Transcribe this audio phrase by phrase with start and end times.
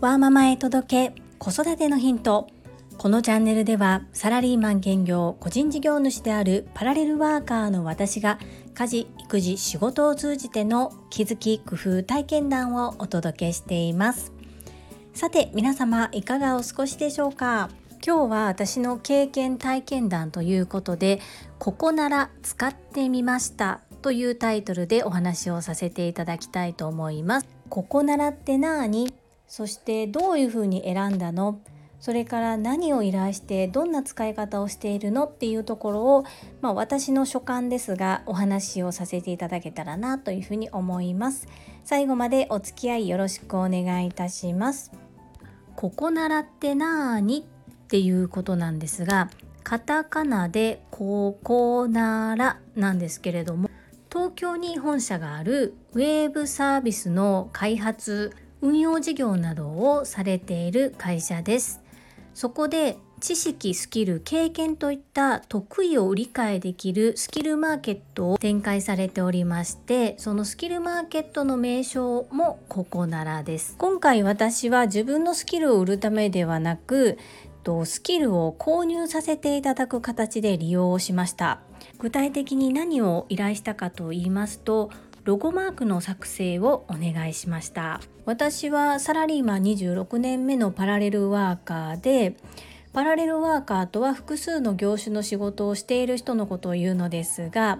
[0.00, 2.48] ワーママへ届け子育てのヒント。
[2.98, 8.38] このチャンネルではサラリーマン兼業個人事業主であるパラレルワーカーの私が
[8.74, 14.32] 家事育児仕事を通じての気づき工夫体験談をお届けしています。
[15.14, 17.70] さて皆様いかがお過ごしでしょうか？
[18.04, 21.20] 今日は私の経験体験談ということで
[21.60, 27.46] ここなら使ってみましたというタイトルでお話をさせていただきたいと思います。
[27.68, 29.14] ここならって何？
[29.46, 31.60] そしてどういうふうに選んだの？
[32.00, 35.26] それから何を依頼してどんな使い方をしているの？
[35.26, 36.24] っていうところを、
[36.60, 41.46] まあ、私の所感ですがお話をさせていただけたらなというふうに思います。
[41.84, 44.90] 最後までお付き合いよろしくお願いいたします。
[45.76, 47.46] ここならってなーに
[47.92, 49.28] っていうことなんですが
[49.64, 53.68] カタカナでここならなんですけれども
[54.10, 61.80] 東京に本社があるウェーブサービスの開発運用事業などをされている会社です。
[62.32, 73.76] そこで知識、スキル、経験といった得意を理解できるスキルマーケットを展開されておりましてそのスキルマーケットの名称もここならです。
[73.76, 77.18] 今回私は自分のスキルを売るためではなく
[77.84, 81.60] スキルを購入させていただく形で利用しました。
[81.98, 84.90] 具体的に何を依頼したかと言いますと
[85.24, 88.00] ロゴマークの作成をお願いしました。
[88.24, 92.36] 私はサラリーマン26年目のパラレルワーカーで
[92.92, 97.78] パラレルワーカーとは複数の業種の仕事をしている人のことを言うのですが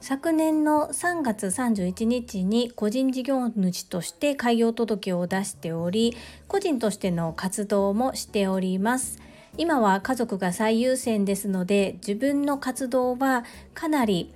[0.00, 6.16] 昨年の3月31日に個人事業主として開業届を出しており
[6.48, 9.18] 個人としての活動もしております。
[9.58, 14.32] 今は家族が最優先ですので自分の活動はかなり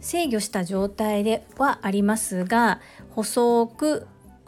[0.00, 2.80] 制御した状態ではありますが
[3.10, 4.06] 細く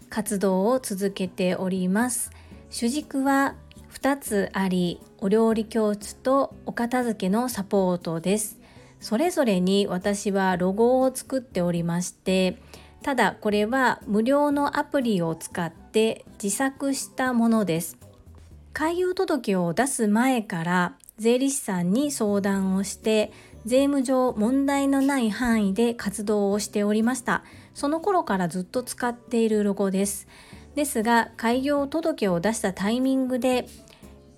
[0.09, 2.31] 活動を続けております。
[2.71, 3.55] 主軸は
[3.93, 8.58] 2つありお料理教室とお片付けのサポートです。
[9.01, 12.59] それぞれに私はロゴを作っておりまして
[13.03, 17.97] ただこれは無料のアプリを使って自作したものです。
[18.73, 23.33] 開業届を出す前から税理士さんに相談をして
[23.65, 27.45] 税務上問題のない範囲で活動をしておりました。
[27.75, 30.29] その頃からずっと使っているロゴです。
[30.75, 33.67] ですが開業届を出したタイミングで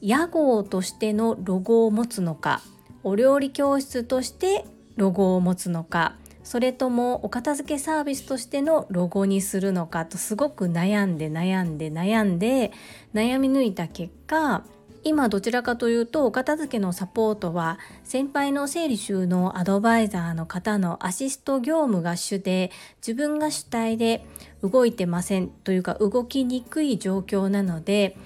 [0.00, 2.62] 屋号としてのロゴを持つのか
[3.02, 4.64] お料理教室として
[4.96, 12.72] ロゴを持つのかそれともお片付けサービスとしてのロゴにするのかとすごく悩んで悩んで悩んで
[13.14, 14.64] 悩み抜いた結果
[15.02, 24.26] 今どちらかというとお片付けのサポートは先輩の整理収納アドバイザーの方のアシスト業務が主で自分が主体で
[24.62, 28.16] 動いてませんというか動きにくい状況なので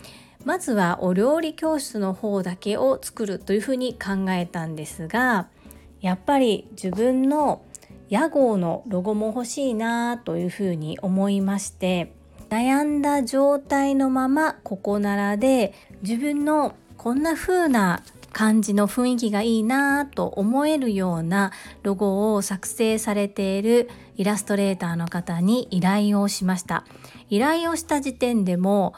[0.45, 5.49] まずはお料理教室の方だけを作るというふうに考えたんですが
[6.01, 7.65] やっぱり自分の
[8.11, 12.13] 屋号のロゴも欲しいなというふうに思いまして
[12.51, 15.73] 悩んだ状態のままここならで
[16.03, 18.03] 自分のこんな風な
[18.33, 21.53] 感じの雰囲気がいいなと思えるような
[21.83, 26.85] ロゴを作成されているイラストレーターの方に依頼をしました。
[27.31, 28.95] 依頼をした時点でも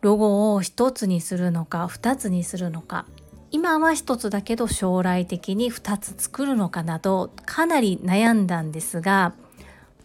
[0.00, 3.06] ロゴを1つにするのか2つにするのか。
[3.52, 9.34] 今は1つだけど将来的に2つ作るのかなどかなり悩んだんですが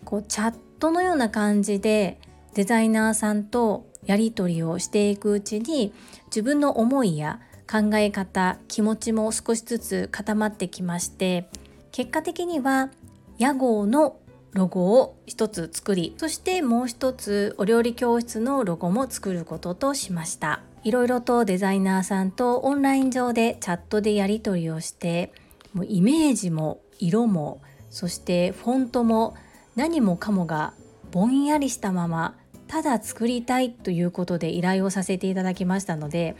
[0.04, 2.20] こうチャットのような感じで
[2.56, 5.94] デザイナーさんとやり取りをしていくうちに
[6.28, 7.40] 自分の思いや
[7.70, 11.48] 考え方気持ちも少しずつ固まってきまして
[11.92, 12.90] 結果的には
[13.38, 14.18] 屋号の
[14.56, 20.62] ロゴを一つ作りそしてもう一つお料理教室のロゴも作ることとしました。
[20.86, 25.34] いろいろとデザイナーさんとオンライン上でチャットでやり取りをして
[25.74, 29.36] もうイメージも色もそしてフォントも
[29.76, 30.74] 何もかもが
[31.12, 32.36] ぼんやりしたまま
[32.68, 36.36] ただ作りたいということで依頼をさせていただきましたので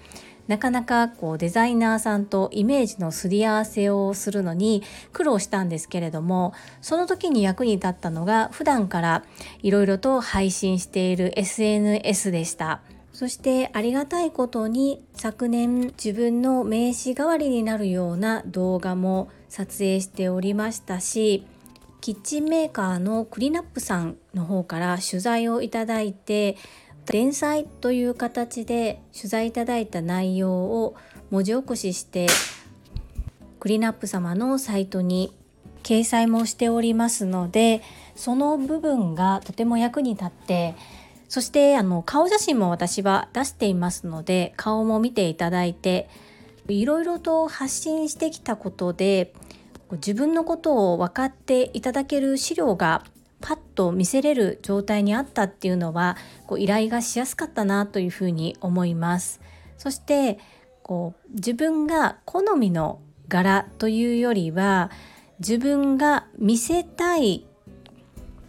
[0.48, 9.24] なかなかこうデザイナーさんとイメージのすり合わせをするのに苦労したんですけれどもその時に役に立ったのが普段から
[9.64, 12.82] いろいろと配信している SNS でした。
[13.16, 21.48] そしてありがたいことに昨年自分の名刺代わりになるような動画も撮影しておりましたし
[22.02, 26.58] キッチンメーカーのクリナップさんの方から取材をいただいて
[27.12, 30.96] 連載という形で取材いただいた内容を
[31.30, 32.28] 文字起こしして
[33.60, 35.34] クリナップ様のサイトに
[35.84, 37.82] 掲載もしておりますので
[38.16, 40.76] その部分がとても役に立って
[41.30, 46.10] そしてあの顔写真も私は出していますので顔も見ていただいて
[46.68, 49.34] いろいろと発信してきたことで
[49.92, 53.04] 自分のことを分かっていただける資料が
[53.42, 56.18] パッと見せれる状態にあったっていうのは
[56.48, 59.42] こう依頼がしやすかったなというふうに思います。
[59.78, 60.40] そして
[60.84, 64.92] こう自分が好みの柄というよりは
[65.40, 67.46] 自分が見せたい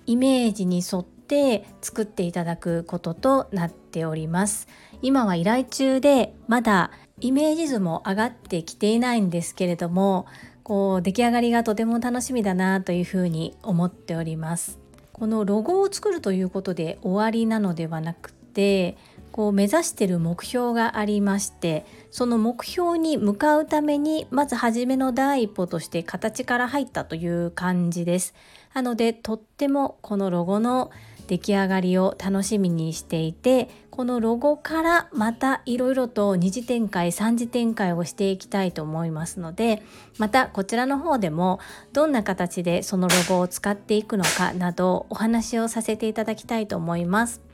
[0.07, 4.69] イメージに沿って作っていただくこととなっております
[5.03, 6.91] 今は依頼中でまだ
[7.21, 10.27] イメージ図も上がってきていないんですけれども
[10.67, 14.81] こう出来上がりがとても楽しみだなというふうに思っております。
[15.13, 18.97] このロゴを作るということで終わりなのではなくて
[19.31, 28.35] こう目指してる目標がありましてその目標に向かうためにまず初めの第一歩として形から入ったという感じです。
[28.75, 30.91] なのでとってもこのロゴの
[31.27, 39.83] 出来上がりを楽しみにしていてこのロゴからまたいろいろと二次展開三次展開をしていきたいと思いますので
[40.19, 41.61] またこちらの方でも
[41.93, 47.47] どんな形でそのロゴを使っていくのかなどお話をさせていただきたいと思います。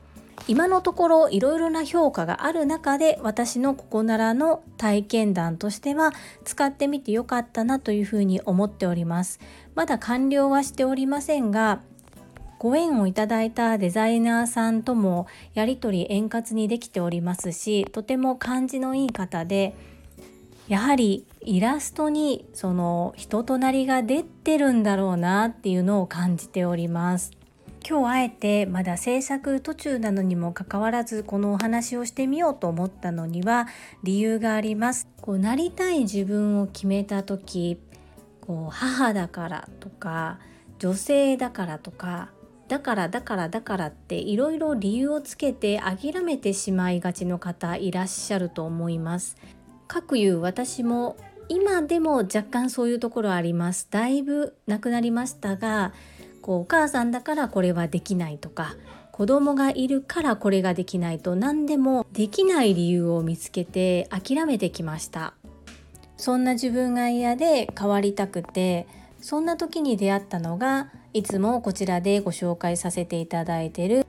[0.47, 6.11] 今のところいろいろな評価がある中で私のここならの体験談としては
[6.43, 9.39] 使ってみてよかったなというふうに思っております
[9.75, 11.81] まだ完了はしておりませんが
[12.63, 19.75] ご縁をいただいたデザイナーさんともやり取り円滑にできておりますしとても感じのいい方で
[20.69, 27.31] やはりイラストにその人となりが出てるんだろうなっていうのを感じております。
[27.85, 33.67] 今日あえてまだ制作途中なのにもかかわらずこのお話をしてみようと思ったのには
[34.03, 35.09] 理由があります。
[35.19, 37.77] こうなりたい自分を決めた時
[38.39, 40.39] こう母だからとか
[40.79, 42.29] 女性だからとか
[42.73, 49.37] だからだからだからっていろいろ理由をつけて諦めてしまいがちの方いらっしゃると思います。
[49.87, 51.15] かくいう私も
[51.49, 53.87] 今でも若干そういうところあります。
[53.91, 55.93] だいぶなくなりましたが
[56.41, 58.75] こうお母さんだからこれはできないとか
[59.11, 65.35] 子供がいるからこれができないと何でもできない理由を見つけて諦めてきました。
[66.17, 68.87] そんな自分が嫌で変わりたくて
[69.23, 74.05] そんな時に出会ったのがいつもこちらでご紹介させていただいている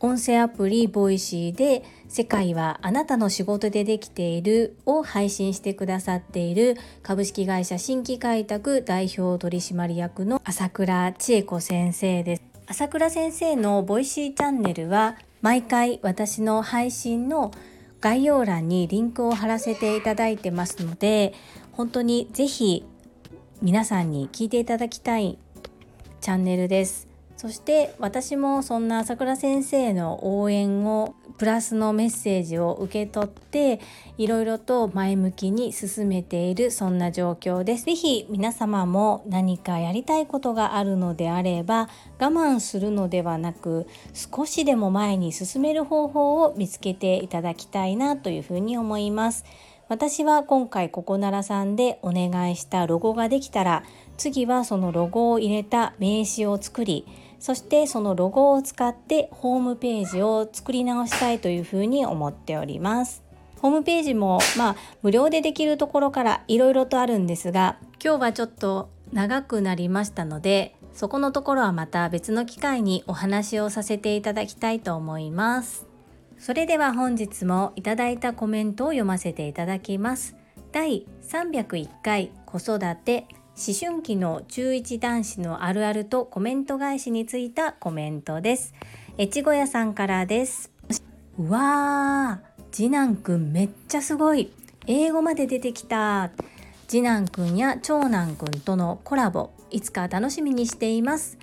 [0.00, 12.42] 音声アプリボイシーで世界はあなたの仕事でできているを配信してくださっている株式会社新規開拓代表取締役の朝倉千恵子先生です。
[12.66, 17.52] 朝倉先生のボイシーチャンネルは毎回私の配信の
[18.00, 21.32] 概要欄にリンクを貼らせていただいてますので
[21.72, 22.84] 本当にぜひ
[23.60, 25.36] 皆さんに聞いていただきたい
[26.20, 27.08] チャンネルです。
[27.36, 33.80] そして私もそんな朝倉先生の応援をプラスのメッセージを受け取って
[34.16, 37.84] いろいろと前向きに進めているそんな状況です。
[37.84, 41.88] 是非皆様も何かやりたいことがあるのであれば
[42.20, 49.44] 我慢するのではなく少しでも前に進める方法を見つけていただきたいなというふうに思います。
[49.88, 53.84] 私は今回ここならさんでお願いしたロゴができたら
[54.16, 57.06] 次はそのロゴを入れた名刺を作り
[57.38, 63.22] そしてそのロゴを使ってホームページを作り直したいというふうに思っております。
[63.60, 75.86] ホームページもまあ無料でできるところからいろいろとあるんですが今日はちょっと長くなりましたのでそこのところはまた別の機会にお話をさせていただきたいと思います。
[76.38, 80.36] それでは本日もいただいたコメントを読ませていただきます。
[80.70, 83.26] 第301回子育て
[83.56, 88.72] 思春期の中1男子のあるあるとコメント返しについたコメントです。
[89.18, 90.70] 越後屋さんからです。
[91.38, 94.52] うわー、次男くんめっちゃすごい。
[94.86, 96.30] 英語まで出てきた。
[96.86, 101.36] 次男くんや長男くんとのコラボ、いつか楽しみにしています。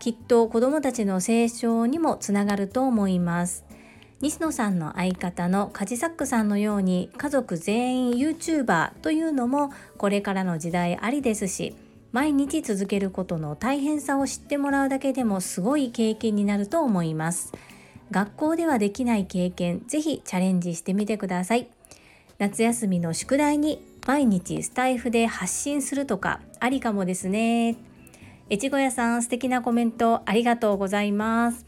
[0.00, 3.64] きっと子供たちの成長にもつながると思います。
[4.20, 11.74] 西野さんの相方のカジサックさんのように家族全員 YouTuber というのもこれからの時代ありですし
[12.12, 17.52] 毎日続けることの大変さを知ってもらうだけでもすごい経験になると思います。
[18.10, 21.68] 学校ではできない経験ぜひチャレンジしてみてください。
[22.38, 27.76] 夏休みの宿題に毎日スタイフで発信するとかありかもですね。
[28.50, 31.64] 越後屋さん素敵なコメントありがとうございます。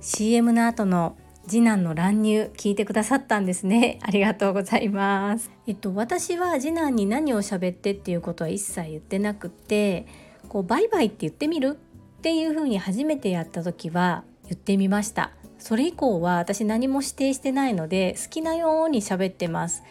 [0.00, 3.98] CM の後の次男の乱入聞いてくださったんですね。
[4.02, 5.50] ありがとうございます。
[5.66, 10.06] えっと私は次男に何を喋ってっていうことは一切言ってなくて
[10.48, 11.78] こうバイバイって言ってみる
[12.18, 15.32] っていう風に初めてやった時は言ってみました。
[15.58, 19.82] それ以降は私何も指定してないので好きなように喋ってます。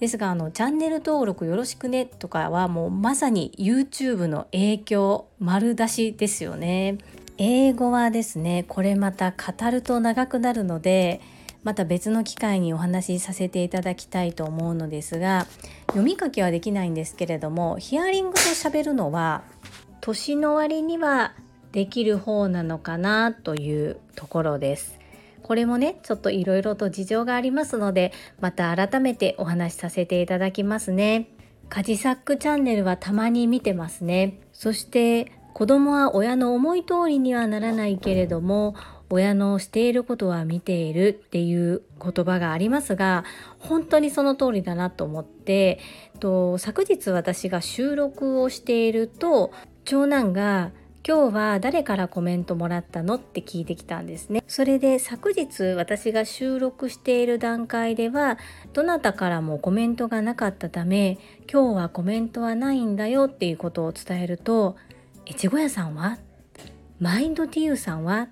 [0.00, 6.96] ですがあのチャンネル登録よろしくねとかはもうまさに YouTube の影響丸出しですよね。
[7.42, 11.22] 英語はですねこれまた語ると長くなるので
[11.64, 15.46] また別の機会にお話しさせていただきたいと思うのですが
[15.86, 19.42] 読み書きはできないんですけれどもヒアリングと喋るのは
[20.02, 21.32] 年の割には
[21.72, 24.98] できる方なのかなというところです。
[25.42, 31.28] これもねちょっといろいろと事情がありますのでまた改めてお話しさせていただきますね。
[31.70, 34.40] カジサックチャンネルはたまに見てますね。
[34.52, 38.74] そして子供は親の思い通りにはならないけれども
[39.10, 43.24] 親のしていることは見ているっていう言葉がありますが
[43.58, 45.80] 本当にその通りだなと思って
[46.20, 49.52] と昨日私が収録をしていると
[49.84, 50.70] 長男が
[51.06, 54.44] 今日は誰からコメントもらったのって聞いてきたんですね。
[54.46, 58.36] それで昨日私が収録している段階では
[58.74, 61.18] どなたからもコメントがなかったため
[61.50, 64.76] 今日はコメントはないんだよっていうことを伝えると
[65.30, 66.18] 越後屋さんは
[66.98, 68.28] マインドティーさんは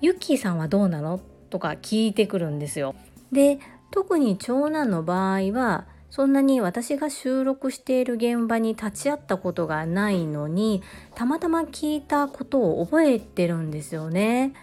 [0.00, 1.20] ユッキーさんはどうなの？
[1.50, 2.94] とか聞いてくるんですよ
[3.30, 3.58] で
[3.90, 10.82] 特に長男の場合はそんなに私が収録している現場に立ち会ったことがないのに
[11.14, 14.54] たまたま聞いたことを覚えてるんですよね。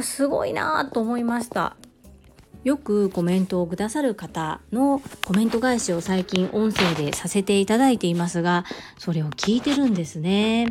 [0.00, 1.76] すごいなと思いました。
[2.64, 8.64] よくコメントをくださる方のコメント返しを最近音声でさせていただいていますが
[8.98, 10.68] それを聞いてるんですね。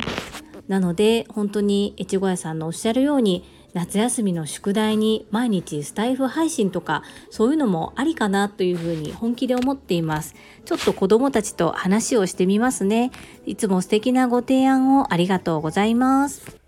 [0.68, 10.34] なので本当に越後屋さんのおっしゃるように夏休みの宿題に毎日スタイフ配信とかそういうのもありかなというふうに本気で思っています。
[10.64, 13.10] ちょっと子供たちと話をしてみますね。
[13.46, 16.58] いつも素敵なご提案をありがとうございます。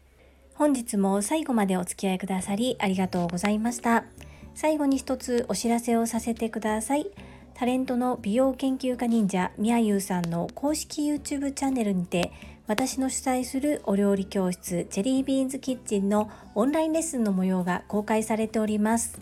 [0.54, 4.04] 本日も最後までお付き合いくださりありがとうございました。
[4.54, 7.07] 最後に一つお知らせをさせてください。
[7.54, 12.33] タレントの美容研究家忍者みやゆうさんの公式 YouTube チャンネルにて
[12.66, 19.21] 私の主催するお料理教室チェリービーンズキッチンのオンラインレッスンの模様が公開されております。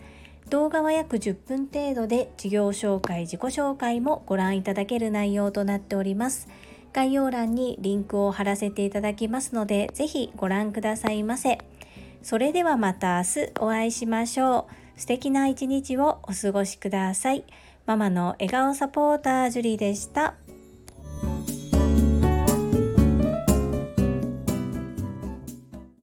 [0.49, 6.47] 動画は約10分程度で授業紹介自己紹介もご覧いただける内容となっております。
[6.93, 11.57] 概要欄にリンクを貼らせていただきますのでぜひご覧くださいませ。
[12.21, 14.78] それではまた明日お会いしましょう。
[14.99, 17.45] 素敵な一日をお過ごしください
[17.85, 20.35] ママの笑顔サポータージュリーでした。